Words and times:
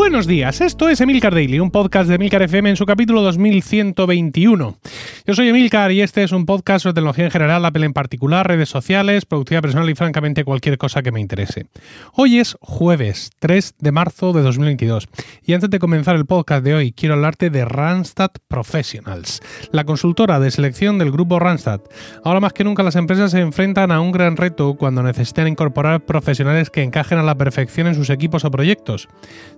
Buenos 0.00 0.26
días, 0.26 0.62
esto 0.62 0.88
es 0.88 1.02
Emilcar 1.02 1.34
Daily, 1.34 1.60
un 1.60 1.70
podcast 1.70 2.08
de 2.08 2.14
Emilcar 2.14 2.40
FM 2.40 2.70
en 2.70 2.76
su 2.76 2.86
capítulo 2.86 3.20
2121. 3.20 4.78
Yo 5.26 5.34
soy 5.34 5.50
Emilcar 5.50 5.92
y 5.92 6.00
este 6.00 6.22
es 6.22 6.32
un 6.32 6.46
podcast 6.46 6.84
sobre 6.84 6.94
tecnología 6.94 7.26
en 7.26 7.30
general, 7.30 7.62
Apple 7.66 7.84
en 7.84 7.92
particular, 7.92 8.48
redes 8.48 8.70
sociales, 8.70 9.26
productividad 9.26 9.60
personal 9.60 9.90
y 9.90 9.94
francamente 9.94 10.42
cualquier 10.42 10.78
cosa 10.78 11.02
que 11.02 11.12
me 11.12 11.20
interese. 11.20 11.66
Hoy 12.14 12.38
es 12.38 12.56
jueves 12.62 13.30
3 13.40 13.74
de 13.78 13.92
marzo 13.92 14.32
de 14.32 14.40
2022 14.40 15.06
y 15.44 15.52
antes 15.52 15.68
de 15.68 15.78
comenzar 15.78 16.16
el 16.16 16.24
podcast 16.24 16.64
de 16.64 16.74
hoy 16.74 16.92
quiero 16.92 17.14
hablarte 17.16 17.50
de 17.50 17.66
Randstad 17.66 18.30
Professionals, 18.48 19.42
la 19.70 19.84
consultora 19.84 20.40
de 20.40 20.50
selección 20.50 20.98
del 20.98 21.12
grupo 21.12 21.38
Randstad. 21.38 21.82
Ahora 22.24 22.40
más 22.40 22.54
que 22.54 22.64
nunca 22.64 22.82
las 22.82 22.96
empresas 22.96 23.32
se 23.32 23.40
enfrentan 23.40 23.92
a 23.92 24.00
un 24.00 24.12
gran 24.12 24.38
reto 24.38 24.76
cuando 24.76 25.02
necesitan 25.02 25.46
incorporar 25.46 26.06
profesionales 26.06 26.70
que 26.70 26.82
encajen 26.82 27.18
a 27.18 27.22
la 27.22 27.34
perfección 27.34 27.86
en 27.86 27.94
sus 27.94 28.08
equipos 28.08 28.46
o 28.46 28.50
proyectos. 28.50 29.06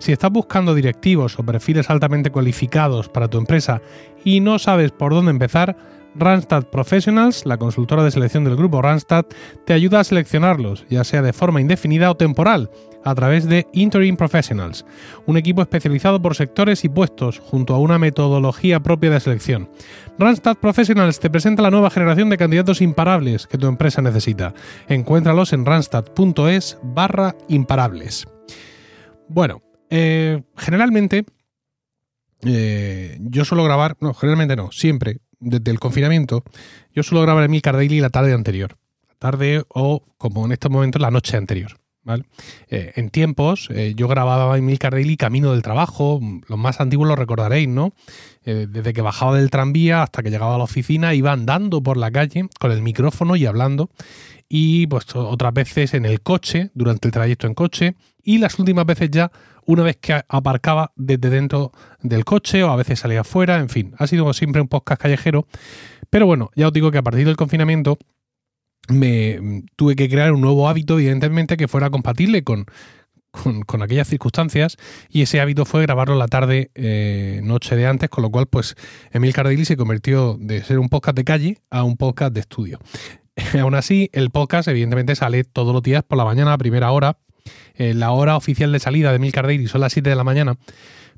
Si 0.01 0.11
estás 0.11 0.32
buscando 0.33 0.75
directivos 0.75 1.39
o 1.39 1.45
perfiles 1.45 1.91
altamente 1.91 2.31
cualificados 2.31 3.09
para 3.09 3.29
tu 3.29 3.39
empresa 3.39 3.83
y 4.25 4.41
no 4.41 4.59
sabes 4.59 4.93
por 4.93 5.13
dónde 5.13 5.31
empezar, 5.31 5.77
Randstad 6.15 6.65
Professionals, 6.65 7.47
la 7.47 7.57
consultora 7.57 8.05
de 8.05 8.11
selección 8.11 8.45
del 8.45 8.57
grupo 8.57 8.83
Randstad, 8.83 9.25
te 9.65 9.73
ayuda 9.73 10.01
a 10.01 10.05
seleccionarlos, 10.05 10.85
ya 10.91 11.05
sea 11.05 11.23
de 11.23 11.33
forma 11.33 11.61
indefinida 11.61 12.11
o 12.11 12.17
temporal, 12.17 12.71
a 13.05 13.15
través 13.15 13.49
de 13.49 13.67
Interim 13.73 14.17
Professionals, 14.17 14.85
un 15.27 15.37
equipo 15.37 15.63
especializado 15.63 16.21
por 16.21 16.37
sectores 16.37 16.85
y 16.85 16.89
puestos, 16.89 17.41
junto 17.41 17.75
a 17.75 17.79
una 17.79 17.99
metodología 17.99 18.81
propia 18.81 19.11
de 19.11 19.21
selección. 19.21 19.71
Randstad 20.19 20.57
Professionals 20.57 21.19
te 21.19 21.31
presenta 21.31 21.63
la 21.63 21.71
nueva 21.71 21.91
generación 21.91 22.31
de 22.31 22.39
candidatos 22.39 22.81
imparables 22.81 23.47
que 23.47 23.59
tu 23.59 23.67
empresa 23.67 24.03
necesita. 24.03 24.55
Encuéntralos 24.89 25.53
en 25.53 25.65
randstad.es 25.65 26.79
barra 26.83 27.35
imparables. 27.49 28.27
Bueno, 29.29 29.63
eh, 29.95 30.43
generalmente, 30.57 31.27
eh, 32.47 33.19
yo 33.21 33.45
suelo 33.45 33.63
grabar, 33.63 33.99
no, 34.01 34.15
generalmente 34.15 34.57
no, 34.57 34.73
siempre, 34.73 35.19
desde 35.39 35.71
el 35.71 35.79
confinamiento, 35.79 36.45
yo 36.95 37.03
suelo 37.03 37.21
grabar 37.21 37.45
en 37.45 37.51
mi 37.51 37.61
Daily 37.61 38.01
la 38.01 38.09
tarde 38.09 38.33
anterior. 38.33 38.79
La 39.07 39.15
tarde 39.17 39.63
o, 39.69 40.03
como 40.17 40.47
en 40.47 40.53
estos 40.53 40.71
momentos, 40.71 41.03
la 41.03 41.11
noche 41.11 41.37
anterior. 41.37 41.73
¿vale? 42.05 42.25
Eh, 42.69 42.93
en 42.97 43.11
tiempos, 43.11 43.69
yo 43.95 44.09
grababa 44.09 44.57
en 44.57 44.65
Milcar 44.65 44.93
Daily 44.93 45.19
camino 45.19 45.53
del 45.53 45.61
trabajo, 45.61 46.21
los 46.49 46.59
más 46.59 46.81
antiguos 46.81 47.07
lo 47.07 47.15
recordaréis, 47.15 47.69
¿no? 47.69 47.93
desde 48.45 48.95
que 48.95 49.03
bajaba 49.03 49.37
del 49.37 49.51
tranvía 49.51 50.03
hasta 50.03 50.23
que 50.23 50.31
llegaba 50.31 50.55
a 50.55 50.59
la 50.59 50.65
oficina, 50.65 51.13
iba 51.13 51.33
andando 51.33 51.83
por 51.83 51.99
la 51.99 52.11
calle 52.11 52.49
con 52.59 52.73
el 52.73 52.81
micrófono 52.81 53.37
y 53.37 53.45
hablando. 53.45 53.91
Y 54.49 54.87
pues 54.87 55.05
otras 55.15 55.53
veces 55.53 55.93
en 55.93 56.07
el 56.07 56.23
coche, 56.23 56.71
durante 56.75 57.09
el 57.09 57.13
trayecto 57.13 57.47
en 57.47 57.55
coche, 57.55 57.95
y 58.23 58.39
las 58.39 58.59
últimas 58.59 58.87
veces 58.87 59.11
ya 59.11 59.31
una 59.67 59.83
vez 59.83 59.97
que 59.97 60.23
aparcaba 60.29 60.93
desde 60.97 61.31
dentro 61.31 61.73
del 62.01 62.25
coche 62.25 62.63
o 62.65 62.71
a 62.71 62.77
veces 62.77 63.01
salía 63.01 63.21
afuera, 63.21 63.59
en 63.59 63.69
fin, 63.69 63.95
ha 63.99 64.07
sido 64.07 64.33
siempre 64.33 64.61
un 64.61 64.69
podcast 64.69 65.01
callejero. 65.01 65.47
Pero 66.11 66.27
bueno, 66.27 66.51
ya 66.55 66.69
os 66.69 66.73
digo 66.73 66.91
que 66.91 66.99
a 66.99 67.03
partir 67.03 67.27
del 67.27 67.37
confinamiento 67.37 67.99
me 68.89 69.41
mm, 69.41 69.67
tuve 69.77 69.97
que 69.97 70.09
crear 70.09 70.33
un 70.33 70.41
nuevo 70.41 70.69
hábito, 70.69 70.99
evidentemente, 70.99 71.57
que 71.57 71.69
fuera 71.69 71.91
compatible 71.91 72.45
con, 72.45 72.67
con, 73.67 73.83
aquellas 73.83 74.09
circunstancias 74.09 74.77
y 75.09 75.23
ese 75.23 75.41
hábito 75.41 75.65
fue 75.65 75.83
grabarlo 75.83 76.17
la 76.17 76.29
tarde, 76.29 76.71
eh, 76.75 77.41
noche 77.43 77.77
de 77.77 77.87
antes, 77.87 78.11
con 78.11 78.23
lo 78.23 78.31
cual 78.31 78.47
pues 78.47 78.75
Emil 79.11 79.33
Cardelli 79.33 79.65
se 79.65 79.77
convirtió 79.77 80.37
de 80.39 80.63
ser 80.63 80.79
un 80.79 80.89
podcast 80.89 81.17
de 81.17 81.25
calle 81.25 81.59
a 81.71 81.83
un 81.83 81.97
podcast 81.97 82.35
de 82.35 82.41
estudio. 82.41 82.79
Aún 83.61 83.75
así, 83.75 84.11
el 84.13 84.31
podcast 84.31 84.69
evidentemente 84.69 85.15
sale 85.15 85.45
todos 85.45 85.73
los 85.73 85.83
días 85.83 86.03
por 86.03 86.19
la 86.19 86.25
mañana 86.25 86.53
a 86.53 86.59
primera 86.59 86.91
hora, 86.93 87.19
eh, 87.75 87.95
la 87.95 88.13
hora 88.13 88.37
oficial 88.37 88.73
de 88.73 88.79
salida 88.79 89.13
de 89.13 89.19
Milcar 89.19 89.47
Daily 89.47 89.67
son 89.67 89.81
las 89.81 89.93
7 89.93 90.11
de 90.11 90.17
la 90.17 90.25
mañana, 90.25 90.57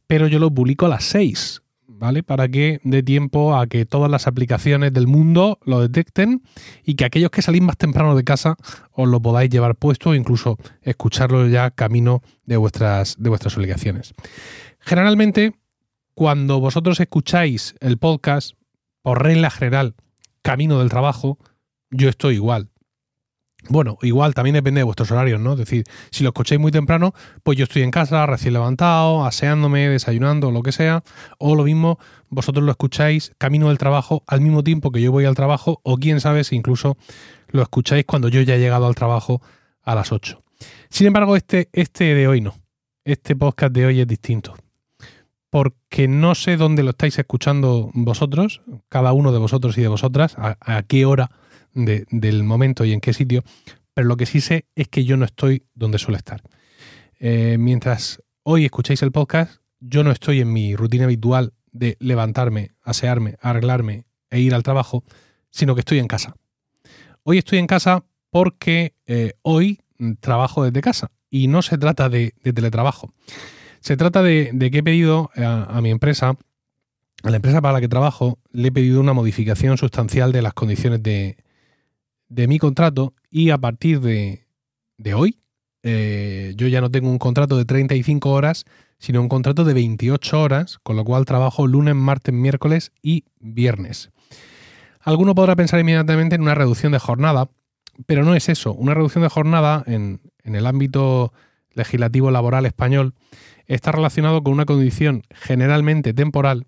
pero 0.06 0.26
yo 0.26 0.38
lo 0.38 0.50
publico 0.50 0.86
a 0.86 0.88
las 0.88 1.04
6, 1.04 1.62
¿vale? 1.86 2.22
Para 2.22 2.48
que 2.48 2.80
dé 2.84 3.02
tiempo 3.02 3.56
a 3.56 3.66
que 3.66 3.86
todas 3.86 4.10
las 4.10 4.26
aplicaciones 4.26 4.92
del 4.92 5.06
mundo 5.06 5.58
lo 5.64 5.80
detecten 5.80 6.42
y 6.84 6.94
que 6.94 7.04
aquellos 7.04 7.30
que 7.30 7.42
salís 7.42 7.62
más 7.62 7.76
temprano 7.76 8.16
de 8.16 8.24
casa 8.24 8.56
os 8.92 9.08
lo 9.08 9.20
podáis 9.20 9.50
llevar 9.50 9.76
puesto 9.76 10.10
o 10.10 10.14
incluso 10.14 10.58
escucharlo 10.82 11.48
ya 11.48 11.70
camino 11.70 12.22
de 12.44 12.56
vuestras, 12.56 13.16
de 13.18 13.28
vuestras 13.28 13.56
obligaciones. 13.56 14.14
Generalmente, 14.80 15.54
cuando 16.14 16.60
vosotros 16.60 17.00
escucháis 17.00 17.74
el 17.80 17.98
podcast, 17.98 18.52
por 19.02 19.22
regla 19.22 19.50
general, 19.50 19.94
camino 20.42 20.78
del 20.78 20.90
trabajo, 20.90 21.38
yo 21.90 22.08
estoy 22.08 22.34
igual. 22.34 22.70
Bueno, 23.68 23.96
igual 24.02 24.34
también 24.34 24.54
depende 24.54 24.80
de 24.80 24.84
vuestros 24.84 25.10
horarios, 25.10 25.40
¿no? 25.40 25.52
Es 25.52 25.58
decir, 25.58 25.84
si 26.10 26.22
lo 26.22 26.30
escucháis 26.30 26.60
muy 26.60 26.70
temprano, 26.70 27.14
pues 27.42 27.56
yo 27.56 27.64
estoy 27.64 27.82
en 27.82 27.90
casa, 27.90 28.26
recién 28.26 28.52
levantado, 28.52 29.24
aseándome, 29.24 29.88
desayunando, 29.88 30.50
lo 30.50 30.62
que 30.62 30.72
sea. 30.72 31.02
O 31.38 31.54
lo 31.54 31.64
mismo, 31.64 31.98
vosotros 32.28 32.64
lo 32.64 32.70
escucháis 32.70 33.32
camino 33.38 33.68
del 33.68 33.78
trabajo 33.78 34.22
al 34.26 34.42
mismo 34.42 34.62
tiempo 34.62 34.92
que 34.92 35.00
yo 35.00 35.12
voy 35.12 35.24
al 35.24 35.34
trabajo, 35.34 35.80
o 35.82 35.96
quién 35.96 36.20
sabe 36.20 36.44
si 36.44 36.56
incluso 36.56 36.98
lo 37.48 37.62
escucháis 37.62 38.04
cuando 38.04 38.28
yo 38.28 38.42
ya 38.42 38.56
he 38.56 38.58
llegado 38.58 38.86
al 38.86 38.94
trabajo 38.94 39.40
a 39.82 39.94
las 39.94 40.12
8. 40.12 40.42
Sin 40.90 41.06
embargo, 41.06 41.36
este, 41.36 41.70
este 41.72 42.14
de 42.14 42.28
hoy 42.28 42.40
no. 42.40 42.54
Este 43.04 43.34
podcast 43.34 43.72
de 43.72 43.86
hoy 43.86 44.00
es 44.00 44.06
distinto. 44.06 44.54
Porque 45.48 46.08
no 46.08 46.34
sé 46.34 46.56
dónde 46.56 46.82
lo 46.82 46.90
estáis 46.90 47.18
escuchando 47.18 47.90
vosotros, 47.94 48.62
cada 48.88 49.12
uno 49.12 49.32
de 49.32 49.38
vosotros 49.38 49.78
y 49.78 49.82
de 49.82 49.88
vosotras, 49.88 50.36
a 50.36 50.82
qué 50.82 51.06
hora 51.06 51.30
del 51.74 52.44
momento 52.44 52.84
y 52.84 52.92
en 52.92 53.00
qué 53.00 53.12
sitio, 53.12 53.42
pero 53.94 54.08
lo 54.08 54.16
que 54.16 54.26
sí 54.26 54.40
sé 54.40 54.66
es 54.74 54.88
que 54.88 55.04
yo 55.04 55.16
no 55.16 55.24
estoy 55.24 55.64
donde 55.74 55.98
suele 55.98 56.18
estar. 56.18 56.42
Eh, 57.18 57.56
mientras 57.58 58.22
hoy 58.42 58.64
escucháis 58.64 59.02
el 59.02 59.12
podcast, 59.12 59.60
yo 59.80 60.04
no 60.04 60.10
estoy 60.10 60.40
en 60.40 60.52
mi 60.52 60.76
rutina 60.76 61.04
habitual 61.04 61.52
de 61.72 61.96
levantarme, 62.00 62.72
asearme, 62.82 63.36
arreglarme 63.40 64.06
e 64.30 64.40
ir 64.40 64.54
al 64.54 64.62
trabajo, 64.62 65.04
sino 65.50 65.74
que 65.74 65.80
estoy 65.80 65.98
en 65.98 66.08
casa. 66.08 66.34
Hoy 67.22 67.38
estoy 67.38 67.58
en 67.58 67.66
casa 67.66 68.04
porque 68.30 68.94
eh, 69.06 69.34
hoy 69.42 69.80
trabajo 70.20 70.64
desde 70.64 70.80
casa 70.80 71.10
y 71.30 71.48
no 71.48 71.62
se 71.62 71.78
trata 71.78 72.08
de, 72.08 72.32
teletrabajo. 72.42 73.12
Se 73.80 73.96
trata 73.96 74.22
de, 74.22 74.70
que 74.70 74.78
he 74.78 74.82
pedido 74.82 75.30
a, 75.36 75.80
mi 75.80 75.90
empresa, 75.90 76.36
a 77.22 77.30
la 77.30 77.36
empresa 77.36 77.60
para 77.60 77.74
la 77.74 77.80
que 77.80 77.88
trabajo, 77.88 78.38
le 78.50 78.68
he 78.68 78.72
pedido 78.72 79.00
una 79.00 79.12
modificación 79.12 79.76
sustancial 79.76 80.32
de 80.32 80.42
las 80.42 80.54
condiciones 80.54 81.02
de, 81.02 81.36
de 82.28 82.48
mi 82.48 82.58
contrato 82.58 83.14
y 83.30 83.50
a 83.50 83.58
partir 83.58 84.00
de, 84.00 84.46
hoy 85.14 85.38
eh, 85.82 86.54
yo 86.56 86.68
ya 86.68 86.80
no 86.80 86.90
tengo 86.90 87.10
un 87.10 87.18
contrato 87.18 87.56
de 87.56 87.64
35 87.64 88.30
horas, 88.30 88.64
sino 88.98 89.20
un 89.20 89.28
contrato 89.28 89.64
de 89.64 89.74
28 89.74 90.40
horas, 90.40 90.78
con 90.82 90.96
lo 90.96 91.04
cual 91.04 91.24
trabajo 91.24 91.66
lunes, 91.66 91.94
martes, 91.94 92.34
miércoles 92.34 92.92
y 93.02 93.24
viernes. 93.38 94.10
Alguno 95.00 95.34
podrá 95.34 95.56
pensar 95.56 95.80
inmediatamente 95.80 96.36
en 96.36 96.42
una 96.42 96.54
reducción 96.54 96.92
de 96.92 96.98
jornada, 96.98 97.50
pero 98.06 98.24
no 98.24 98.34
es 98.34 98.48
eso. 98.48 98.72
Una 98.72 98.94
reducción 98.94 99.22
de 99.22 99.28
jornada 99.28 99.84
en, 99.86 100.20
en 100.42 100.54
el 100.54 100.66
ámbito 100.66 101.32
legislativo 101.72 102.30
laboral 102.30 102.64
español 102.66 103.14
está 103.66 103.92
relacionado 103.92 104.42
con 104.42 104.52
una 104.52 104.64
condición 104.64 105.22
generalmente 105.30 106.14
temporal 106.14 106.66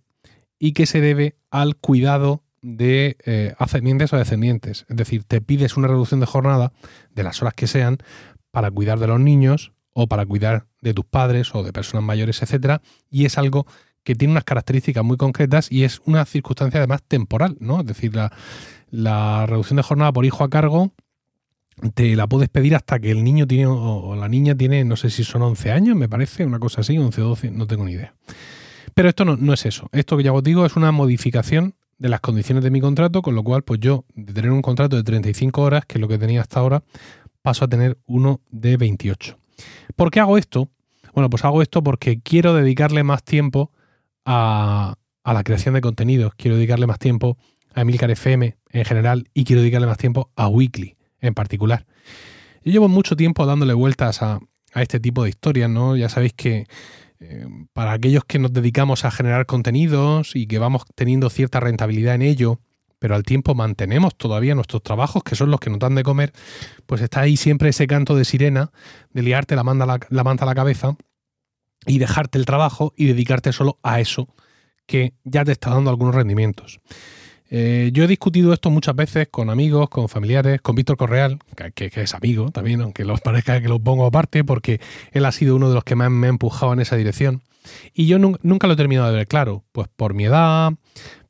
y 0.59 0.73
que 0.73 0.87
se 0.87 1.01
debe 1.01 1.37
al 1.51 1.77
cuidado 1.77 2.43
de 2.67 3.17
eh, 3.25 3.55
ascendientes 3.59 4.13
o 4.13 4.17
descendientes. 4.17 4.87
Es 4.89 4.97
decir, 4.97 5.23
te 5.23 5.41
pides 5.41 5.77
una 5.77 5.87
reducción 5.87 6.19
de 6.19 6.27
jornada 6.27 6.73
de 7.15 7.23
las 7.23 7.41
horas 7.41 7.55
que 7.55 7.69
sean 7.69 7.99
para 8.51 8.73
cuidar 8.73 8.99
de 8.99 9.07
los 9.07 9.21
niños 9.21 9.73
o 9.93 10.09
para 10.09 10.27
cuidar 10.27 10.67
de 10.83 10.93
tus 10.93 11.05
padres 11.05 11.55
o 11.55 11.63
de 11.63 11.73
personas 11.73 12.05
mayores, 12.05 12.43
etcétera, 12.43 12.83
y 13.09 13.25
es 13.25 13.39
algo 13.39 13.67
que 14.03 14.17
tiene 14.17 14.33
unas 14.33 14.45
características 14.45 15.05
muy 15.05 15.17
concretas 15.17 15.71
y 15.71 15.85
es 15.85 16.01
una 16.07 16.25
circunstancia 16.25 16.79
además 16.79 17.03
temporal, 17.07 17.57
¿no? 17.61 17.81
Es 17.81 17.87
decir, 17.87 18.13
la, 18.91 19.47
reducción 19.47 19.77
de 19.77 19.83
jornada 19.85 20.13
por 20.13 20.25
hijo 20.25 20.43
a 20.43 20.51
cargo 20.51 20.93
te 21.95 22.17
la 22.17 22.27
puedes 22.27 22.49
pedir 22.49 22.75
hasta 22.75 22.99
que 22.99 23.13
el 23.13 23.23
niño 23.23 23.47
tiene 23.47 23.67
o 23.67 24.17
la 24.17 24.29
niña 24.29 24.57
tiene, 24.57 24.85
no 24.85 24.97
sé 24.97 25.11
si 25.11 25.23
son 25.23 25.43
11 25.43 25.71
años, 25.71 25.97
me 25.97 26.09
parece, 26.09 26.45
una 26.45 26.59
cosa 26.59 26.81
así, 26.81 26.99
11 26.99 27.23
o 27.23 27.29
12, 27.29 27.51
no 27.53 27.67
tengo 27.67 27.85
ni 27.85 27.93
idea. 27.93 28.15
Pero 28.95 29.09
esto 29.09 29.25
no, 29.25 29.37
no, 29.37 29.53
es 29.53 29.67
eso. 29.67 29.89
Esto 29.93 30.17
que 30.17 30.23
ya 30.23 30.33
os 30.33 30.43
digo 30.43 30.67
es 30.67 30.75
una 30.75 30.91
modificación 30.91 31.75
de 31.99 32.09
las 32.09 32.21
condiciones 32.21 32.63
de 32.63 32.71
mi 32.71 32.81
contrato, 32.81 33.23
con 33.23 33.35
lo 33.35 33.43
cual, 33.43 33.63
pues 33.63 33.81
yo, 33.81 34.05
de 34.15 34.33
tener 34.33 34.51
un 34.51 34.63
contrato 34.63 34.97
de 34.97 35.03
35 35.03 35.63
horas, 35.63 35.87
que 35.87 35.99
es 35.99 36.01
lo 36.01 36.09
que 36.09 36.19
tenía 36.19 36.41
hasta 36.41 36.61
ahora, 36.61 36.83
paso 37.43 37.65
a 37.65 37.69
tener 37.69 37.99
uno 38.07 38.41
de 38.51 38.77
28. 38.77 39.39
¿Por 39.95 40.11
qué 40.11 40.21
hago 40.21 40.37
esto? 40.37 40.69
Bueno, 41.15 41.31
pues 41.31 41.45
hago 41.45 41.63
esto 41.63 41.83
porque 41.83 42.21
quiero 42.21 42.55
dedicarle 42.55 43.03
más 43.03 43.23
tiempo 43.23 43.71
a, 44.25 44.97
la 45.25 45.45
creación 45.45 45.75
de 45.75 45.81
contenidos, 45.81 46.35
quiero 46.37 46.57
dedicarle 46.57 46.87
más 46.87 46.99
tiempo 46.99 47.39
a 47.75 47.83
Emilcar 47.83 48.11
FM 48.11 48.57
en 48.71 48.85
general 48.85 49.29
y 49.33 49.45
quiero 49.45 49.63
dedicarle 49.63 49.87
más 49.87 49.99
tiempo 49.99 50.31
a 50.37 50.49
Weekly 50.49 50.97
en 51.21 51.35
particular. 51.35 51.87
Yo 52.65 52.73
llevo 52.73 52.89
mucho 52.89 53.17
tiempo 53.17 53.47
dándole 53.47 53.73
vueltas 53.73 54.23
a, 54.23 54.41
a 54.75 54.83
este 54.83 55.01
tipo 55.01 55.23
de 55.23 55.31
historias, 55.31 55.71
¿no? 55.71 55.97
Ya 55.97 56.09
sabéis 56.09 56.35
que 56.35 56.67
eh, 57.21 57.47
para 57.73 57.93
aquellos 57.93 58.25
que 58.25 58.39
nos 58.39 58.53
dedicamos 58.53 59.05
a 59.05 59.11
generar 59.11 59.47
contenidos 59.47 60.35
y 60.35 60.47
que 60.47 60.59
vamos 60.59 60.85
teniendo 60.95 61.31
cierta 61.31 61.61
rentabilidad 61.61 62.15
en 62.15 62.23
ello, 62.23 62.61
pero 62.99 63.15
al 63.15 63.23
tiempo 63.23 63.55
mantenemos 63.55 64.17
todavía 64.17 64.55
nuestros 64.55 64.83
trabajos, 64.83 65.23
que 65.23 65.35
son 65.35 65.51
los 65.51 65.61
que 65.61 65.71
nos 65.71 65.79
dan 65.79 65.95
de 65.95 66.03
comer, 66.03 66.33
pues 66.87 67.01
está 67.01 67.21
ahí 67.21 67.37
siempre 67.37 67.71
ese 67.71 67.87
canto 67.87 68.17
de 68.17 68.25
sirena, 68.25 68.71
de 69.11 69.23
liarte 69.23 69.57
la, 69.57 69.65
manta 69.65 69.85
a 69.85 70.47
la, 70.47 70.55
cabeza 70.55 70.97
y 71.87 71.99
dejarte 71.99 72.39
el 72.39 72.47
trabajo 72.47 72.93
y 72.97 73.07
dedicarte 73.07 73.53
solo 73.53 73.79
a 73.83 74.01
eso 74.01 74.29
que 74.87 75.15
ya 75.25 75.45
te 75.45 75.53
está 75.53 75.71
dando 75.71 75.91
algunos 75.91 76.15
rendimientos. 76.15 76.81
Eh, 77.49 77.91
yo 77.93 78.05
he 78.05 78.07
discutido 78.09 78.53
esto 78.53 78.71
muchas 78.71 78.97
veces 78.97 79.29
con 79.31 79.51
amigos, 79.51 79.89
con 79.89 80.09
familiares, 80.09 80.61
con 80.61 80.75
Víctor 80.75 80.97
Correal, 80.97 81.39
que, 81.75 81.91
es 81.95 82.15
amigo 82.15 82.51
también, 82.51 82.81
aunque 82.81 83.05
os 83.05 83.21
parezca 83.21 83.61
que 83.61 83.69
lo 83.69 83.79
pongo 83.79 84.07
aparte, 84.07 84.43
porque 84.45 84.81
él 85.13 85.25
ha 85.25 85.33
sido 85.33 85.57
uno 85.57 85.69
de 85.69 85.75
los 85.75 85.85
que 85.85 85.95
más 85.95 86.11
me 86.11 86.27
ha 86.27 86.31
empujado 86.31 86.73
en 86.73 86.81
esa 86.81 86.97
dirección. 86.97 87.43
Y 87.93 88.07
yo 88.07 88.19
nunca 88.19 88.67
lo 88.67 88.75
he 88.75 88.77
terminado 88.77 89.11
de 89.11 89.17
ver 89.17 89.27
claro, 89.27 89.65
pues 89.73 89.89
por 89.95 90.15
mi 90.15 90.25
edad, 90.25 90.73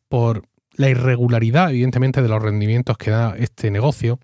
por 0.09 0.45
la 0.75 0.91
irregularidad, 0.91 1.71
evidentemente, 1.71 2.23
de 2.23 2.29
los 2.29 2.43
rendimientos 2.43 2.99
que 2.99 3.11
da 3.11 3.35
este 3.39 3.71
negocio, 3.71 4.19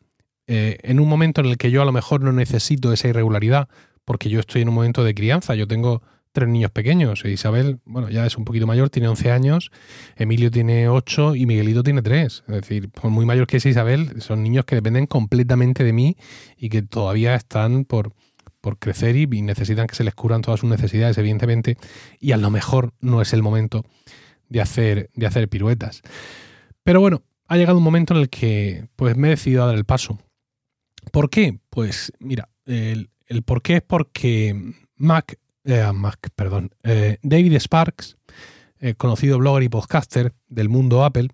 eh, 0.46 0.78
en 0.82 1.00
un 1.00 1.08
momento 1.08 1.40
en 1.40 1.46
el 1.46 1.56
que 1.56 1.70
yo 1.70 1.82
a 1.82 1.84
lo 1.86 1.92
mejor 1.92 2.20
no 2.22 2.32
necesito 2.32 2.92
esa 2.92 3.08
irregularidad, 3.08 3.68
porque 4.04 4.28
yo 4.28 4.40
estoy 4.40 4.62
en 4.62 4.68
un 4.68 4.74
momento 4.74 5.04
de 5.04 5.14
crianza, 5.14 5.54
yo 5.54 5.66
tengo 5.66 6.02
tres 6.32 6.48
niños 6.48 6.70
pequeños. 6.70 7.24
Isabel, 7.24 7.78
bueno, 7.84 8.08
ya 8.08 8.26
es 8.26 8.36
un 8.36 8.44
poquito 8.44 8.66
mayor, 8.66 8.90
tiene 8.90 9.08
11 9.08 9.30
años, 9.30 9.70
Emilio 10.16 10.50
tiene 10.50 10.88
8 10.88 11.36
y 11.36 11.46
Miguelito 11.46 11.82
tiene 11.82 12.02
3. 12.02 12.44
Es 12.48 12.54
decir, 12.54 12.90
por 12.90 13.10
muy 13.10 13.26
mayor 13.26 13.46
que 13.46 13.58
es 13.58 13.66
Isabel, 13.66 14.20
son 14.20 14.42
niños 14.42 14.64
que 14.64 14.74
dependen 14.74 15.06
completamente 15.06 15.84
de 15.84 15.92
mí 15.92 16.16
y 16.56 16.70
que 16.70 16.82
todavía 16.82 17.34
están 17.34 17.84
por, 17.84 18.12
por 18.60 18.78
crecer 18.78 19.16
y, 19.16 19.26
necesitan 19.42 19.86
que 19.86 19.94
se 19.94 20.04
les 20.04 20.14
curan 20.14 20.42
todas 20.42 20.60
sus 20.60 20.70
necesidades, 20.70 21.18
evidentemente, 21.18 21.76
y 22.18 22.32
a 22.32 22.38
lo 22.38 22.50
mejor 22.50 22.94
no 23.00 23.20
es 23.20 23.32
el 23.32 23.42
momento 23.42 23.84
de 24.48 24.60
hacer, 24.60 25.10
de 25.14 25.26
hacer 25.26 25.48
piruetas. 25.48 26.02
Pero 26.82 27.00
bueno, 27.00 27.22
ha 27.46 27.56
llegado 27.56 27.78
un 27.78 27.84
momento 27.84 28.14
en 28.14 28.20
el 28.20 28.30
que 28.30 28.86
pues 28.96 29.16
me 29.16 29.28
he 29.28 29.30
decidido 29.30 29.62
a 29.62 29.66
dar 29.66 29.76
el 29.76 29.84
paso. 29.84 30.18
¿Por 31.10 31.28
qué? 31.28 31.58
Pues 31.68 32.12
mira, 32.18 32.48
el, 32.64 33.10
el 33.26 33.42
por 33.42 33.62
qué 33.62 33.76
es 33.76 33.82
porque 33.82 34.74
Mac 34.96 35.38
eh, 35.64 35.84
perdón, 36.34 36.70
eh, 36.82 37.18
David 37.22 37.56
Sparks, 37.58 38.16
eh, 38.80 38.94
conocido 38.94 39.38
blogger 39.38 39.62
y 39.62 39.68
podcaster 39.68 40.34
del 40.48 40.68
mundo 40.68 41.04
Apple, 41.04 41.28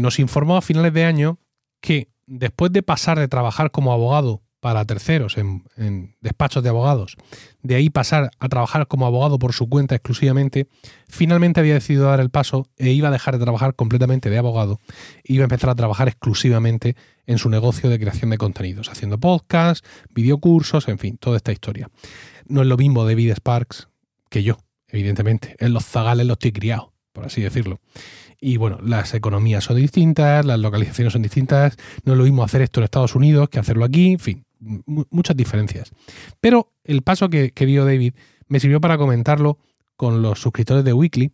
nos 0.00 0.18
informó 0.20 0.56
a 0.56 0.62
finales 0.62 0.94
de 0.94 1.04
año 1.04 1.38
que 1.82 2.08
después 2.26 2.72
de 2.72 2.82
pasar 2.82 3.18
de 3.18 3.28
trabajar 3.28 3.70
como 3.70 3.92
abogado 3.92 4.40
para 4.60 4.86
terceros 4.86 5.36
en, 5.36 6.16
despachos 6.22 6.62
de 6.62 6.70
abogados, 6.70 7.16
de 7.62 7.74
ahí 7.74 7.90
pasar 7.90 8.30
a 8.38 8.48
trabajar 8.48 8.88
como 8.88 9.06
abogado 9.06 9.38
por 9.38 9.52
su 9.52 9.68
cuenta 9.68 9.94
exclusivamente, 9.94 10.66
finalmente 11.08 11.60
había 11.60 11.74
decidido 11.74 12.06
dar 12.06 12.20
el 12.20 12.30
paso 12.30 12.66
e 12.78 12.90
iba 12.90 13.08
a 13.08 13.10
dejar 13.10 13.36
de 13.36 13.44
trabajar 13.44 13.74
completamente 13.74 14.30
de 14.30 14.38
abogado, 14.38 14.80
e 15.24 15.34
iba 15.34 15.42
a 15.42 15.44
empezar 15.44 15.68
a 15.68 15.74
trabajar 15.74 16.08
exclusivamente 16.08 16.96
en 17.26 17.36
su 17.36 17.50
negocio 17.50 17.90
de 17.90 17.98
creación 17.98 18.30
de 18.30 18.38
contenidos, 18.38 18.88
haciendo 18.88 19.20
podcasts, 19.20 19.86
videocursos, 20.08 20.88
en 20.88 20.98
fin, 20.98 21.18
toda 21.18 21.36
esta 21.36 21.52
historia 21.52 21.90
no 22.48 22.62
es 22.62 22.66
lo 22.66 22.76
mismo 22.76 23.04
David 23.04 23.32
Sparks 23.32 23.88
que 24.28 24.42
yo, 24.42 24.58
evidentemente. 24.88 25.56
En 25.58 25.72
los 25.72 25.84
zagales 25.84 26.26
los 26.26 26.34
estoy 26.34 26.52
criado, 26.52 26.92
por 27.12 27.24
así 27.24 27.42
decirlo. 27.42 27.80
Y 28.40 28.58
bueno, 28.58 28.78
las 28.82 29.14
economías 29.14 29.64
son 29.64 29.76
distintas, 29.76 30.44
las 30.44 30.58
localizaciones 30.58 31.12
son 31.12 31.22
distintas, 31.22 31.76
no 32.04 32.12
es 32.12 32.18
lo 32.18 32.24
mismo 32.24 32.44
hacer 32.44 32.62
esto 32.62 32.80
en 32.80 32.84
Estados 32.84 33.14
Unidos 33.14 33.48
que 33.48 33.58
hacerlo 33.58 33.84
aquí, 33.84 34.12
en 34.12 34.18
fin, 34.18 34.44
muchas 34.86 35.36
diferencias. 35.36 35.92
Pero 36.40 36.72
el 36.84 37.02
paso 37.02 37.30
que, 37.30 37.52
dio 37.54 37.84
David 37.84 38.14
me 38.48 38.60
sirvió 38.60 38.80
para 38.80 38.98
comentarlo 38.98 39.58
con 39.96 40.22
los 40.22 40.40
suscriptores 40.40 40.84
de 40.84 40.92
Weekly 40.92 41.32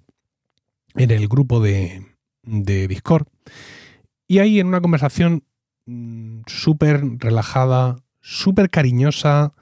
en 0.95 1.11
el 1.11 1.27
grupo 1.29 1.61
de, 1.61 2.07
de 2.43 2.87
Discord. 2.87 3.27
Y 4.29 4.39
ahí 4.39 4.61
en 4.61 4.69
una 4.69 4.81
conversación 4.81 5.45
mm, 5.87 6.43
súper 6.47 7.03
relajada, 7.19 7.97
súper 8.21 8.71
cariñosa, 8.71 9.55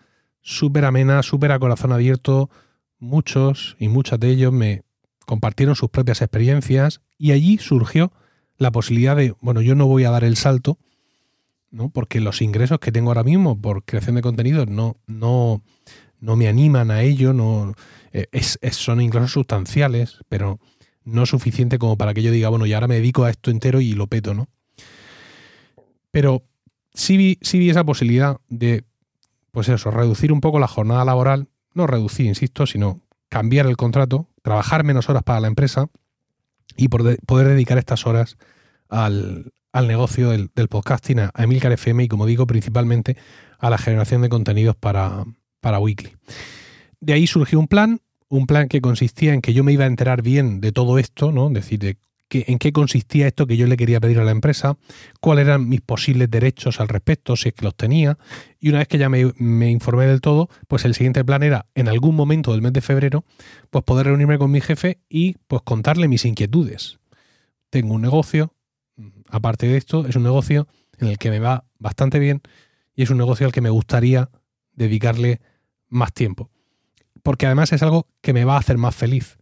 súper 0.50 0.85
amena, 0.85 1.23
súper 1.23 1.52
a 1.52 1.58
corazón 1.58 1.93
abierto. 1.93 2.50
Muchos 2.99 3.76
y 3.79 3.88
muchas 3.88 4.20
de 4.20 4.29
ellos 4.29 4.52
me 4.52 4.82
compartieron 5.25 5.75
sus 5.75 5.91
propias 5.91 6.20
experiencias 6.20 7.00
y 7.17 7.32
allí 7.32 7.58
surgió 7.58 8.12
la 8.58 8.70
posibilidad 8.70 9.17
de, 9.17 9.35
bueno, 9.41 9.62
yo 9.62 9.75
no 9.75 9.87
voy 9.87 10.05
a 10.05 10.11
dar 10.11 10.25
el 10.25 10.37
salto, 10.37 10.79
¿no? 11.70 11.88
Porque 11.88 12.20
los 12.20 12.43
ingresos 12.43 12.79
que 12.79 12.93
tengo 12.93 13.11
ahora 13.11 13.25
mismo 13.25 13.58
por 13.58 13.85
creación 13.85 14.17
de 14.17 14.23
contenidos 14.23 14.69
no, 14.69 14.97
no, 15.06 15.62
no 16.19 16.37
me 16.37 16.49
animan 16.49 16.91
a 16.91 17.02
ello, 17.02 17.32
no, 17.32 17.75
eh, 18.12 18.26
es, 18.32 18.58
son 18.73 19.00
ingresos 19.00 19.32
sustanciales, 19.32 20.19
pero 20.29 20.61
no 21.05 21.25
suficiente 21.25 21.79
como 21.79 21.97
para 21.97 22.12
que 22.12 22.23
yo 22.23 22.32
diga, 22.32 22.50
bueno, 22.50 22.67
y 22.67 22.75
ahora 22.75 22.88
me 22.88 22.97
dedico 22.97 23.25
a 23.25 23.31
esto 23.31 23.50
entero 23.50 23.81
y 23.81 23.93
lo 23.93 24.08
peto, 24.08 24.35
¿no? 24.35 24.49
Pero 26.11 26.43
sí 26.93 27.17
vi, 27.17 27.38
sí 27.41 27.58
vi 27.58 27.70
esa 27.70 27.85
posibilidad 27.85 28.38
de 28.49 28.85
pues 29.52 29.69
eso, 29.69 29.91
reducir 29.91 30.32
un 30.32 30.41
poco 30.41 30.58
la 30.58 30.69
jornada 30.69 31.05
laboral, 31.05 31.49
no 31.75 31.87
reducir, 31.87 32.26
insisto, 32.26 32.67
sino 32.67 33.00
cambiar 33.29 33.67
el 33.67 33.76
contrato, 33.76 34.29
trabajar 34.43 34.85
menos 34.85 35.08
horas 35.08 35.23
para 35.23 35.41
la 35.41 35.49
empresa 35.49 35.88
y 36.76 36.88
poder 36.88 37.49
dedicar 37.49 37.79
estas 37.79 38.06
horas 38.06 38.37
al, 38.88 39.52
negocio 39.75 40.31
del, 40.31 40.50
podcasting, 40.69 41.20
a 41.20 41.32
Emilcar 41.37 41.73
FM 41.73 42.05
y, 42.05 42.08
como 42.08 42.26
digo, 42.26 42.47
principalmente 42.47 43.17
a 43.58 43.70
la 43.70 43.79
generación 43.79 44.23
de 44.23 44.29
contenidos 44.29 44.76
para, 44.76 45.25
para 45.61 45.79
Weekly. 45.79 46.17
De 47.00 47.12
ahí 47.12 47.26
surgió 47.26 47.58
un 47.58 47.69
plan, 47.69 48.00
un 48.29 48.47
plan 48.47 48.69
que 48.69 48.81
consistía 48.81 49.35
en 49.35 49.41
que 49.41 49.52
yo 49.52 49.64
me 49.64 49.73
iba 49.73 49.85
a 49.85 49.88
enterar 49.88 50.23
bien 50.23 50.61
de 50.61 50.73
todo 50.73 50.99
esto, 50.99 51.32
¿no? 51.32 51.49
Es 51.49 51.55
decir, 51.55 51.79
de 51.79 51.97
en 52.32 52.58
qué 52.58 52.72
consistía 52.72 53.26
esto 53.26 53.46
que 53.46 53.56
yo 53.56 53.66
le 53.66 53.76
quería 53.76 54.00
pedir 54.00 54.18
a 54.20 54.24
la 54.24 54.30
empresa, 54.30 54.76
cuáles 55.20 55.46
eran 55.46 55.68
mis 55.68 55.80
posibles 55.80 56.30
derechos 56.30 56.80
al 56.80 56.88
respecto, 56.88 57.36
si 57.36 57.48
es 57.48 57.54
que 57.54 57.64
los 57.64 57.74
tenía. 57.74 58.18
Y 58.60 58.68
una 58.68 58.78
vez 58.78 58.88
que 58.88 58.98
ya 58.98 59.08
me, 59.08 59.20
informé 59.70 60.06
del 60.06 60.20
todo, 60.20 60.48
pues 60.68 60.84
el 60.84 60.94
siguiente 60.94 61.24
plan 61.24 61.42
era, 61.42 61.66
en 61.74 61.88
algún 61.88 62.14
momento 62.14 62.52
del 62.52 62.62
mes 62.62 62.72
de 62.72 62.80
febrero, 62.80 63.24
pues 63.70 63.84
poder 63.84 64.06
reunirme 64.06 64.38
con 64.38 64.50
mi 64.50 64.60
jefe 64.60 64.98
y 65.08 65.36
pues 65.48 65.62
contarle 65.62 66.08
mis 66.08 66.24
inquietudes. 66.24 66.98
Tengo 67.70 67.94
un 67.94 68.02
negocio, 68.02 68.54
aparte 69.28 69.66
de 69.66 69.76
esto, 69.76 70.06
es 70.06 70.16
un 70.16 70.22
negocio 70.22 70.68
en 70.98 71.08
el 71.08 71.18
que 71.18 71.30
me 71.30 71.38
va 71.38 71.64
bastante 71.78 72.18
bien 72.18 72.42
y 72.94 73.02
es 73.02 73.10
un 73.10 73.18
negocio 73.18 73.46
al 73.46 73.52
que 73.52 73.60
me 73.60 73.70
gustaría 73.70 74.30
dedicarle 74.72 75.40
más 75.88 76.12
tiempo. 76.12 76.50
Porque 77.22 77.46
además 77.46 77.72
es 77.72 77.82
algo 77.82 78.06
que 78.20 78.32
me 78.32 78.44
va 78.44 78.56
a 78.56 78.58
hacer 78.58 78.78
más 78.78 78.94
feliz. 78.94 79.38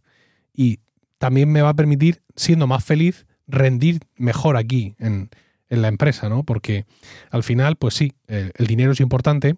Y 0.53 0.79
también 1.19 1.51
me 1.51 1.61
va 1.61 1.69
a 1.69 1.75
permitir, 1.75 2.23
siendo 2.35 2.65
más 2.65 2.83
feliz, 2.83 3.27
rendir 3.45 3.99
mejor 4.15 4.57
aquí 4.57 4.95
en, 4.97 5.29
la 5.69 5.87
empresa, 5.87 6.29
¿no? 6.29 6.43
Porque 6.43 6.85
al 7.29 7.43
final, 7.43 7.75
pues 7.75 7.93
sí, 7.93 8.13
el, 8.25 8.65
dinero 8.65 8.93
es 8.93 8.99
importante 9.01 9.55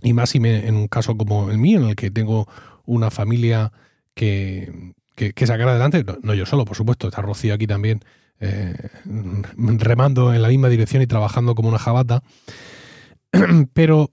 y 0.00 0.12
más 0.12 0.30
si 0.30 0.38
me, 0.38 0.68
en 0.68 0.76
un 0.76 0.86
caso 0.86 1.16
como 1.16 1.50
el 1.50 1.58
mío, 1.58 1.80
en 1.80 1.88
el 1.88 1.96
que 1.96 2.12
tengo 2.12 2.46
una 2.84 3.10
familia 3.10 3.72
que, 4.14 4.92
que, 5.16 5.46
sacar 5.46 5.68
adelante, 5.68 6.04
no, 6.22 6.32
yo 6.34 6.46
solo, 6.46 6.64
por 6.64 6.76
supuesto, 6.76 7.08
está 7.08 7.22
Rocío 7.22 7.54
aquí 7.54 7.66
también 7.66 8.04
eh, 8.38 8.76
remando 9.56 10.32
en 10.32 10.42
la 10.42 10.48
misma 10.48 10.68
dirección 10.68 11.02
y 11.02 11.08
trabajando 11.08 11.56
como 11.56 11.70
una 11.70 11.78
jabata, 11.78 12.22
pero 13.72 14.10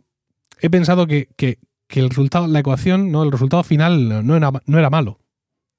he 0.61 0.71
pensado 0.71 1.05
que, 1.05 1.27
que, 1.35 1.59
el 1.89 2.09
resultado, 2.09 2.47
la 2.47 2.57
ecuación, 2.57 3.11
¿no? 3.11 3.21
el 3.21 3.31
resultado 3.31 3.63
final 3.63 4.25
no 4.25 4.35
era, 4.35 4.51
no 4.65 4.79
era 4.79 4.89
malo. 4.89 5.19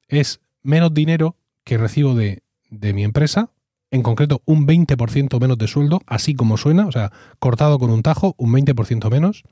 Es 0.07 0.44
menos 0.65 0.93
dinero 0.93 1.37
que 1.63 1.79
recibo 1.79 2.15
de, 2.15 2.43
mi 2.71 3.05
empresa, 3.05 3.51
en 3.93 4.03
concreto 4.03 4.43
un 4.45 4.67
20% 4.67 5.41
menos 5.41 5.57
de 5.57 5.69
sueldo, 5.69 6.01
así 6.07 6.35
como 6.35 6.57
suena, 6.57 6.89
o 6.89 6.93
sea, 6.93 7.13
cortado 7.39 7.79
con 7.79 7.91
un 7.91 8.03
tajo, 8.03 8.35
un 8.37 8.53
20% 8.53 9.09
menos. 9.11 9.45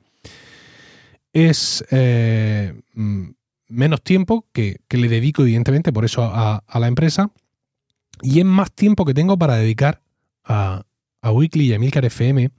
Es 1.31 1.85
eh, 1.89 2.73
mm, 2.93 3.29
menos 3.69 4.01
tiempo 4.01 4.45
que, 4.51 4.81
le 4.89 5.07
dedico, 5.07 5.43
evidentemente, 5.43 5.93
por 5.93 6.03
eso 6.03 6.23
a, 6.23 6.63
la 6.73 6.87
empresa, 6.87 7.31
y 8.21 8.39
es 8.39 8.45
más 8.45 8.71
tiempo 8.71 9.05
que 9.05 9.13
tengo 9.13 9.37
para 9.37 9.55
dedicar 9.55 10.01
a, 10.43 10.83
a 11.21 11.31
Weekly 11.31 11.67
y 11.67 11.73
a 11.73 11.79
Milcar 11.79 12.03
FM. 12.03 12.51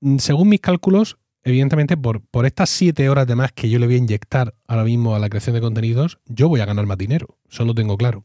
Mm, 0.00 0.16
según 0.16 0.48
mis 0.48 0.60
cálculos, 0.60 1.18
evidentemente, 1.44 1.96
por, 1.96 2.20
por 2.20 2.46
estas 2.46 2.70
siete 2.70 3.08
horas 3.08 3.26
de 3.26 3.34
más 3.34 3.52
que 3.52 3.68
yo 3.68 3.78
le 3.78 3.86
voy 3.86 3.96
a 3.96 3.98
inyectar 3.98 4.54
ahora 4.66 4.84
mismo 4.84 5.14
a 5.14 5.18
la 5.18 5.28
creación 5.28 5.54
de 5.54 5.60
contenidos, 5.60 6.18
yo 6.26 6.48
voy 6.48 6.60
a 6.60 6.66
ganar 6.66 6.86
más 6.86 6.98
dinero. 6.98 7.38
Eso 7.50 7.64
lo 7.64 7.74
tengo 7.74 7.96
claro. 7.96 8.24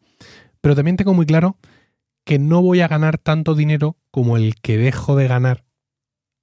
Pero 0.61 0.75
también 0.75 0.97
tengo 0.97 1.13
muy 1.13 1.25
claro 1.25 1.57
que 2.23 2.39
no 2.39 2.61
voy 2.61 2.81
a 2.81 2.87
ganar 2.87 3.17
tanto 3.17 3.55
dinero 3.55 3.97
como 4.11 4.37
el 4.37 4.55
que 4.55 4.77
dejo 4.77 5.15
de 5.15 5.27
ganar 5.27 5.63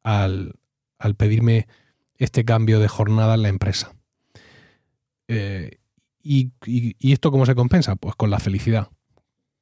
al, 0.02 0.54
pedirme 1.16 1.66
este 2.16 2.44
cambio 2.44 2.80
de 2.80 2.88
jornada 2.88 3.34
en 3.34 3.42
la 3.42 3.48
empresa. 3.48 3.94
Eh, 5.28 5.78
y, 6.22 6.52
y, 6.64 7.12
esto 7.12 7.30
cómo 7.30 7.44
se 7.44 7.54
compensa? 7.54 7.96
Pues 7.96 8.14
con 8.14 8.30
la 8.30 8.38
felicidad. 8.38 8.88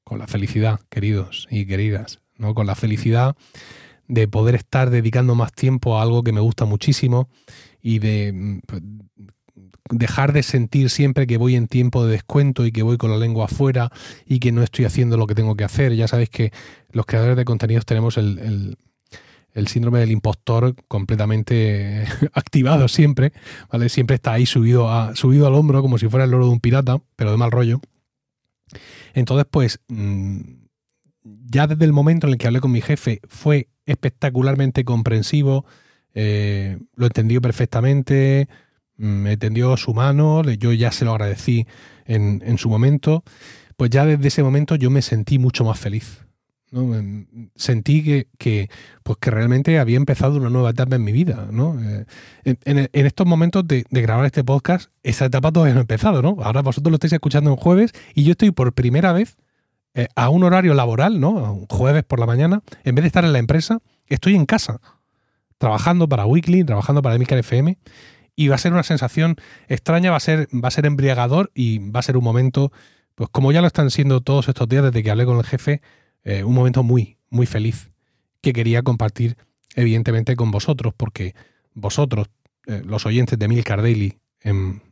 Con 0.05 0.21
la 0.21 0.29
felicidad, 0.29 0.81
queridos 0.89 1.49
y 1.51 1.67
queridas. 1.67 2.21
¿no? 2.37 2.55
Con 2.55 2.67
la 2.67 2.75
felicidad 2.75 3.37
de 4.09 4.29
poder 4.29 4.55
estar 4.55 4.91
dedicando 4.91 5.35
más 5.35 5.53
tiempo 5.53 5.99
a 5.99 6.03
algo 6.03 6.23
que 6.23 6.33
me 6.33 6.41
gusta 6.41 6.65
muchísimo 6.65 7.29
y 7.81 7.99
de 7.99 8.33
mm, 8.33 8.61
dejar 9.91 10.33
de 10.33 10.43
sentir 10.43 10.91
siempre 10.91 11.27
que 11.27 11.37
voy 11.37 11.57
en 11.57 11.67
tiempo 11.67 12.05
de 12.05 12.13
descuento 12.13 12.67
y 12.67 12.73
que 12.73 12.83
voy 12.83 12.97
con 12.97 13.11
la 13.11 13.19
lengua 13.19 13.47
afuera 13.47 13.91
y 14.27 14.39
que 14.39 14.53
no 14.53 14.63
estoy 14.63 14.85
haciendo 14.85 15.17
lo 15.17 15.27
que 15.27 15.35
tengo 15.35 15.57
que 15.57 15.65
hacer. 15.65 15.95
Ya 15.95 16.09
sabéis 16.09 16.31
que 16.31 16.53
los 16.91 17.07
creadores 17.07 17.37
de 17.37 17.45
contenidos 17.45 17.85
tenemos 17.85 18.17
el, 18.17 18.77
el 19.55 19.69
síndrome 19.69 20.01
del 20.01 20.11
impostor 20.11 20.75
completamente 20.89 22.05
activado 22.33 22.89
siempre, 22.89 23.33
¿vale? 23.71 23.89
Siempre 23.89 24.17
está 24.17 24.33
ahí 24.33 24.47
subido, 24.47 24.91
a, 24.91 25.15
subido 25.15 25.47
al 25.47 25.55
hombro 25.55 25.83
como 25.83 25.99
si 25.99 26.09
fuera 26.09 26.25
el 26.25 26.31
loro 26.31 26.47
de 26.47 26.53
un 26.53 26.61
pirata, 26.61 26.99
pero 27.17 27.31
de 27.31 27.37
mal 27.37 27.51
rollo. 27.51 27.81
Entonces, 29.15 29.47
pues, 29.51 29.81
mm, 29.89 30.41
ya 31.25 31.67
desde 31.67 31.85
el 31.85 31.93
momento 31.93 32.27
en 32.27 32.33
el 32.33 32.39
que 32.39 32.47
hablé 32.47 32.61
con 32.61 32.73
mi 32.73 32.81
jefe 32.81 33.21
fue 33.29 33.69
espectacularmente 33.87 34.85
comprensivo, 34.85 35.65
eh, 36.15 36.79
lo 36.95 37.07
entendió 37.07 37.41
perfectamente, 37.41 38.49
mm, 38.97 39.07
me 39.07 39.37
tendió 39.37 39.77
su 39.77 39.95
mano, 39.95 40.43
yo 40.43 40.73
ya 40.73 40.93
se 40.93 41.05
lo 41.05 41.13
agradecí 41.13 41.67
en, 42.05 42.43
en 42.45 42.59
su 42.59 42.69
momento, 42.69 43.25
pues 43.77 43.91
ya 43.91 44.05
desde 44.07 44.29
ese 44.29 44.43
momento 44.43 44.77
yo 44.77 44.91
me 44.91 45.03
sentí 45.03 45.39
mucho 45.39 45.65
más 45.65 45.79
feliz 45.79 46.23
Sentí 47.55 48.25
que, 48.39 48.71
pues 49.03 49.19
que 49.19 49.31
realmente 49.31 49.79
había 49.79 49.99
empezado 49.99 50.39
una 50.39 50.49
nueva 50.49 50.71
etapa 50.71 50.97
en 50.97 51.05
mi 51.05 51.13
vida. 51.13 51.49
¿no? 51.51 51.79
Eh, 51.83 52.07
en, 52.45 52.89
estos 52.93 53.27
momentos 53.27 53.67
de, 53.69 53.85
grabar 53.91 54.25
este 54.25 54.43
podcast, 54.43 54.91
esa 55.03 55.27
etapa 55.27 55.53
todavía 55.53 55.75
no 55.75 55.81
ha 55.81 55.83
empezado. 55.83 56.23
¿no? 56.23 56.37
Ahora 56.43 56.63
vosotros 56.63 56.91
lo 56.91 56.97
estáis 56.97 57.13
escuchando 57.13 57.51
en 57.51 57.57
jueves 57.57 57.93
y 58.15 58.25
yo 58.25 58.33
estoy 58.33 58.53
por 58.53 58.73
primera 58.73 59.13
vez 59.13 59.37
eh, 59.95 60.09
a 60.17 60.31
un 60.31 60.45
horario 60.45 60.75
laboral, 60.75 61.21
¿no? 61.21 61.31
un 61.31 61.67
jueves 61.67 62.03
por 62.05 62.19
la 62.19 62.27
mañana, 62.27 62.63
en 62.85 62.95
vez 62.95 63.03
de 63.03 63.09
estar 63.09 63.25
en 63.25 63.33
la 63.33 63.39
empresa, 63.39 63.81
estoy 64.07 64.35
en 64.35 64.47
casa, 64.47 64.81
trabajando 65.59 66.09
para 66.09 66.27
Weekly, 66.27 66.65
trabajando 66.65 67.03
para 67.03 67.15
Emilcar 67.15 67.39
FM. 67.39 67.79
Y 68.35 68.49
va 68.49 68.55
a 68.55 68.59
ser 68.59 68.73
una 68.73 68.83
sensación 68.83 69.37
extraña, 69.69 70.11
va 70.11 70.17
a 70.17 70.21
ser, 70.21 70.49
va 70.53 70.69
a 70.69 70.71
ser 70.71 70.87
embriagador 70.87 71.51
y 71.55 71.91
va 71.91 72.01
a 72.01 72.03
ser 72.03 72.17
un 72.17 72.25
momento, 72.25 72.73
pues 73.15 73.29
como 73.31 73.53
ya 73.53 73.61
lo 73.61 73.67
están 73.67 73.91
siendo 73.91 74.23
todos 74.23 74.49
estos 74.49 74.69
días 74.69 74.83
desde 74.83 75.03
que 75.03 75.11
hablé 75.11 75.27
con 75.27 75.37
el 75.37 75.45
jefe, 75.45 75.83
eh, 76.25 76.43
un 76.43 76.55
momento 76.55 76.83
muy, 76.83 77.19
muy 77.29 77.47
feliz 77.47 77.91
que 78.41 78.53
quería 78.53 78.83
compartir 78.83 79.37
evidentemente 79.75 80.35
con 80.37 80.51
vosotros, 80.51 80.95
porque 80.97 81.35
vosotros, 81.75 82.29
eh, 82.67 82.83
los 82.85 83.05
oyentes 83.07 83.39
de 83.39 83.49
Milcar 83.49 83.83
Daily 83.83 84.19
en, 84.41 84.83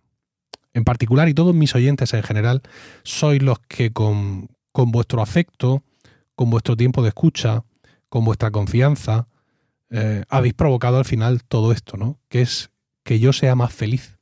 en, 0.75 0.85
particular 0.85 1.29
y 1.29 1.35
todos 1.35 1.55
mis 1.55 1.75
oyentes 1.75 2.13
en 2.15 2.23
general, 2.23 2.63
sois 3.03 3.43
los 3.43 3.59
que 3.61 3.93
con, 3.93 4.49
con, 4.73 4.91
vuestro 4.91 5.23
afecto, 5.23 5.83
con 6.35 6.51
vuestro 6.51 6.77
tiempo 6.77 7.03
de 7.03 7.09
escucha, 7.09 7.65
con 8.09 8.25
vuestra 8.25 8.51
confianza, 8.51 9.29
eh, 9.91 10.25
habéis 10.29 10.55
provocado 10.55 10.99
al 10.99 11.05
final 11.05 11.45
todo 11.45 11.73
esto, 11.73 11.97
¿no? 11.97 12.19
Que 12.29 12.43
es 12.43 12.71
que 13.03 13.19
yo 13.19 13.33
sea 13.33 13.55
más 13.55 13.73
feliz, 13.73 14.19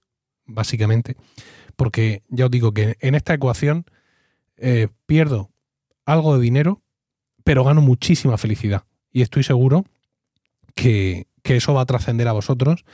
básicamente. 0.47 1.17
Porque 1.77 2.23
ya 2.29 2.47
os 2.47 2.51
digo 2.51 2.73
que 2.73 2.97
en 3.01 3.15
esta 3.15 3.35
ecuación 3.35 3.85
pierdo 5.07 5.53
algo 6.05 6.35
de 6.35 6.43
dinero 6.43 6.83
pero 7.49 7.65
gano 7.65 7.81
muchísima 7.81 8.37
felicidad. 8.37 8.85
Y 9.11 9.23
estoy 9.23 9.43
seguro 9.43 9.87
que, 10.75 11.27
eso 11.45 11.73
va 11.73 11.81
a 11.81 11.87
trascender 11.87 12.29
a 12.29 12.33
vosotros 12.33 12.85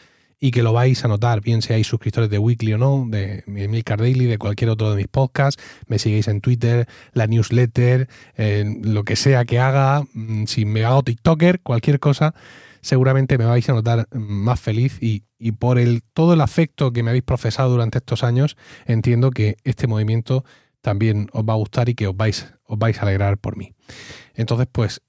y 0.44 0.50
que 0.50 0.62
lo 0.62 0.74
vais 0.74 1.02
a 1.02 1.08
notar, 1.08 1.40
bien 1.40 1.62
seáis 1.62 1.86
suscriptores 1.86 2.28
de 2.28 2.38
Weekly 2.38 2.74
o 2.74 2.76
no, 2.76 3.06
de 3.08 3.42
Milcar 3.46 3.98
Daily, 3.98 4.26
de 4.26 4.36
cualquier 4.36 4.68
otro 4.68 4.90
de 4.90 4.96
mis 4.96 5.08
podcasts, 5.08 5.62
me 5.86 5.98
sigáis 5.98 6.28
en 6.28 6.42
Twitter, 6.42 6.86
la 7.14 7.26
newsletter, 7.26 8.10
lo 8.36 9.04
que 9.04 9.16
sea 9.16 9.46
que 9.46 9.58
haga, 9.58 10.04
mm, 10.12 10.44
si 10.44 10.66
me 10.66 10.84
hago 10.84 11.02
TikToker, 11.02 11.62
cualquier 11.62 11.98
cosa, 11.98 12.34
seguramente 12.82 13.38
me 13.38 13.46
vais 13.46 13.66
a 13.70 13.72
notar 13.72 14.06
más 14.12 14.60
feliz 14.60 14.98
y, 15.00 15.22
y 15.38 15.52
por 15.52 15.78
el, 15.78 16.02
todo 16.12 16.34
el 16.34 16.42
afecto 16.42 16.92
que 16.92 17.02
me 17.02 17.08
habéis 17.08 17.24
profesado 17.24 17.70
durante 17.70 17.96
estos 17.96 18.22
años, 18.22 18.58
entiendo 18.84 19.30
que 19.30 19.56
este 19.64 19.86
movimiento 19.86 20.44
también 20.82 21.28
os 21.32 21.42
va 21.44 21.54
a 21.54 21.56
gustar 21.56 21.88
y 21.88 21.94
que 21.94 22.06
os 22.06 22.14
vais, 22.18 22.52
os 22.64 22.78
vais 22.78 22.98
a 22.98 23.02
alegrar 23.04 23.38
por 23.38 23.56
mí. 23.56 23.72
Entonces, 24.34 24.68
pues, 24.70 25.00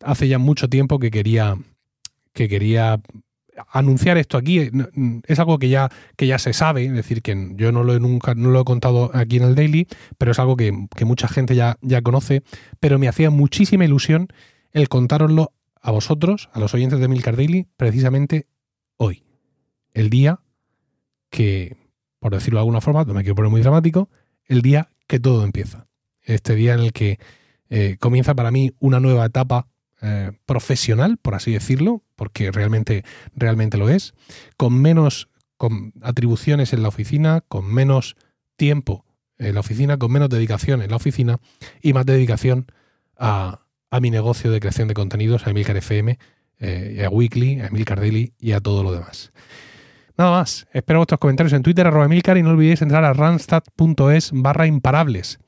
hace 0.00 0.26
ya 0.26 0.38
mucho 0.38 0.68
tiempo 0.68 0.98
que 0.98 1.12
quería, 1.12 1.56
que 2.32 2.48
quería 2.48 3.00
anunciar 3.70 4.18
esto 4.18 4.36
aquí. 4.36 4.70
Es 5.26 5.38
algo 5.38 5.58
que 5.58 5.68
ya, 5.68 5.90
que 6.16 6.26
ya 6.26 6.38
se 6.38 6.52
sabe, 6.52 6.86
es 6.86 6.92
decir, 6.92 7.22
que 7.22 7.52
yo 7.54 7.72
no 7.72 7.84
lo 7.84 7.94
he 7.94 8.00
nunca, 8.00 8.34
no 8.34 8.50
lo 8.50 8.60
he 8.60 8.64
contado 8.64 9.10
aquí 9.14 9.36
en 9.36 9.44
el 9.44 9.54
Daily, 9.54 9.86
pero 10.18 10.32
es 10.32 10.38
algo 10.38 10.56
que, 10.56 10.72
mucha 11.04 11.28
gente 11.28 11.54
ya, 11.54 11.76
ya 11.80 12.02
conoce. 12.02 12.42
Pero 12.80 12.98
me 12.98 13.08
hacía 13.08 13.30
muchísima 13.30 13.84
ilusión 13.84 14.28
el 14.72 14.88
contároslo 14.88 15.52
a 15.80 15.90
vosotros, 15.90 16.48
a 16.52 16.60
los 16.60 16.74
oyentes 16.74 17.00
de 17.00 17.08
Milcar 17.08 17.36
Daily, 17.36 17.66
precisamente 17.76 18.46
hoy. 18.96 19.24
El 19.92 20.10
día 20.10 20.40
que, 21.30 21.76
por 22.20 22.32
decirlo 22.32 22.58
de 22.58 22.62
alguna 22.62 22.80
forma, 22.80 23.04
no 23.04 23.14
me 23.14 23.22
quiero 23.22 23.34
poner 23.34 23.50
muy 23.50 23.60
dramático, 23.60 24.08
el 24.46 24.62
día 24.62 24.90
que 25.06 25.18
todo 25.18 25.44
empieza. 25.44 25.88
Este 26.22 26.54
día 26.54 26.74
en 26.74 26.80
el 26.80 26.92
que 26.92 27.18
eh, 27.68 27.96
comienza 27.98 28.34
para 28.34 28.50
mí 28.50 28.72
una 28.78 29.00
nueva 29.00 29.26
etapa 29.26 29.66
eh, 30.02 30.32
profesional, 30.46 31.16
por 31.16 31.36
así 31.36 31.52
decirlo, 31.52 32.02
porque 32.16 32.50
realmente, 32.50 33.04
realmente 33.36 33.78
lo 33.78 33.88
es, 33.88 34.14
con 34.56 34.80
menos 34.80 35.28
con 35.56 35.92
atribuciones 36.02 36.72
en 36.72 36.82
la 36.82 36.88
oficina, 36.88 37.42
con 37.46 37.72
menos 37.72 38.16
tiempo 38.56 39.04
en 39.38 39.54
la 39.54 39.60
oficina, 39.60 39.98
con 39.98 40.10
menos 40.10 40.28
dedicación 40.28 40.82
en 40.82 40.90
la 40.90 40.96
oficina 40.96 41.38
y 41.80 41.92
más 41.92 42.04
dedicación 42.04 42.66
a, 43.16 43.60
mi 44.00 44.10
negocio 44.10 44.50
de 44.50 44.58
creación 44.58 44.88
de 44.88 44.94
contenidos, 44.94 45.46
a 45.46 45.50
Emilcar 45.50 45.76
FM, 45.76 46.18
eh, 46.58 47.04
a 47.06 47.08
Weekly, 47.08 47.60
a 47.60 47.66
Emilcar 47.66 48.00
Daily 48.00 48.32
y 48.40 48.52
a 48.52 48.60
todo 48.60 48.82
lo 48.82 48.92
demás. 48.92 49.32
Nada 50.18 50.32
más, 50.32 50.66
espero 50.72 50.98
vuestros 50.98 51.20
comentarios 51.20 51.52
en 51.52 51.62
Twitter, 51.62 51.86
arroba 51.86 52.06
Emilcar, 52.06 52.36
y 52.38 52.42
no 52.42 52.50
olvidéis 52.50 52.82
entrar 52.82 53.04
a 53.04 53.12
randstad.es 53.12 54.30
barra 54.32 54.66
imparables 54.66 55.38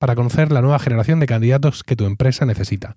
para 0.00 0.16
conocer 0.16 0.50
la 0.50 0.62
nueva 0.62 0.78
generación 0.78 1.20
de 1.20 1.26
candidatos 1.26 1.84
que 1.84 1.94
tu 1.94 2.06
empresa 2.06 2.46
necesita. 2.46 2.96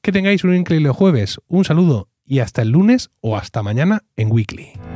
Que 0.00 0.12
tengáis 0.12 0.44
un 0.44 0.54
increíble 0.54 0.90
jueves, 0.90 1.40
un 1.48 1.64
saludo 1.64 2.08
y 2.24 2.38
hasta 2.38 2.62
el 2.62 2.70
lunes 2.70 3.10
o 3.20 3.36
hasta 3.36 3.62
mañana 3.62 4.04
en 4.16 4.32
Weekly. 4.32 4.93